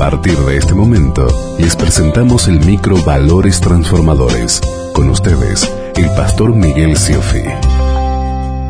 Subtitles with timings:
[0.00, 1.26] Partir de este momento,
[1.58, 4.62] les presentamos el micro Valores Transformadores.
[4.94, 7.42] Con ustedes, el pastor Miguel Siofi.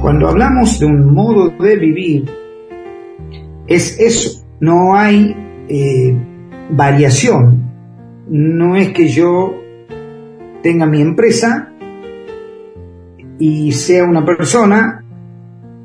[0.02, 2.28] Cuando hablamos de un modo de vivir,
[3.68, 4.44] es eso.
[4.58, 5.36] No hay
[5.68, 6.16] eh,
[6.72, 7.62] variación.
[8.28, 9.54] No es que yo
[10.64, 11.72] tenga mi empresa
[13.38, 15.04] y sea una persona,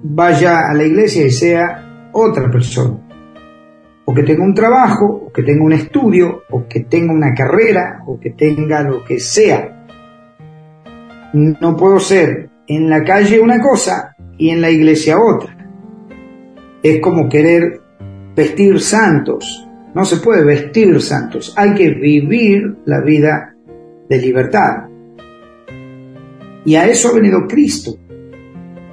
[0.01, 3.04] vaya a la iglesia y sea otra persona.
[4.05, 8.03] O que tenga un trabajo, o que tenga un estudio, o que tenga una carrera,
[8.05, 9.87] o que tenga lo que sea.
[11.33, 15.55] No puedo ser en la calle una cosa y en la iglesia otra.
[16.83, 17.81] Es como querer
[18.35, 19.67] vestir santos.
[19.93, 21.53] No se puede vestir santos.
[21.57, 23.55] Hay que vivir la vida
[24.07, 24.87] de libertad.
[26.65, 27.95] Y a eso ha venido Cristo.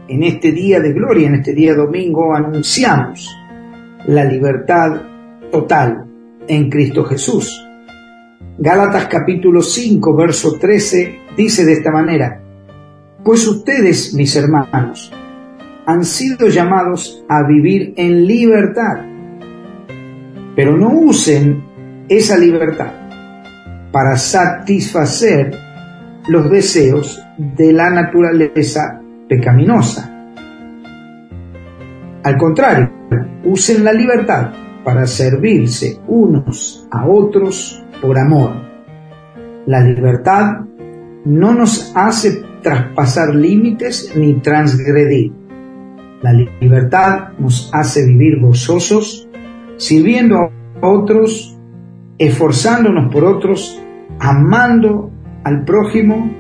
[0.08, 3.28] En este día de gloria, en este día domingo, anunciamos
[4.06, 5.03] la libertad
[5.50, 6.06] total
[6.48, 7.67] en Cristo Jesús.
[8.58, 12.42] Gálatas capítulo 5, verso 13 dice de esta manera,
[13.25, 15.12] pues ustedes, mis hermanos,
[15.86, 18.98] han sido llamados a vivir en libertad,
[20.55, 21.62] pero no usen
[22.08, 22.92] esa libertad
[23.92, 25.56] para satisfacer
[26.28, 30.11] los deseos de la naturaleza pecaminosa.
[32.24, 32.90] Al contrario,
[33.44, 34.52] usen la libertad
[34.84, 38.52] para servirse unos a otros por amor.
[39.66, 40.60] La libertad
[41.24, 45.32] no nos hace traspasar límites ni transgredir.
[46.22, 49.28] La libertad nos hace vivir gozosos,
[49.77, 50.50] sirviendo a
[50.88, 51.58] otros,
[52.18, 53.82] esforzándonos por otros
[54.22, 55.11] amando
[55.44, 56.30] al prójimo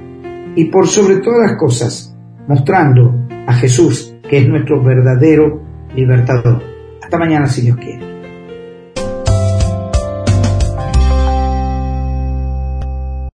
[0.54, 2.16] y por sobre todas las cosas,
[2.46, 3.14] mostrando
[3.46, 6.62] a Jesús, que es nuestro verdadero libertador.
[7.02, 8.11] Hasta mañana, si Dios quiere.